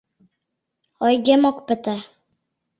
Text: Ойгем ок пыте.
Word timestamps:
Ойгем 1.05 1.41
ок 1.49 1.57
пыте. 1.67 1.97